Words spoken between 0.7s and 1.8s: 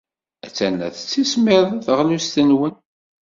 la tettismiḍ